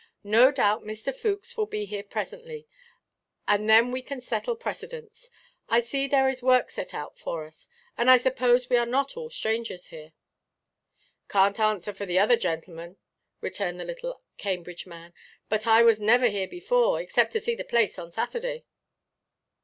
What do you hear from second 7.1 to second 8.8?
for us; and I suppose we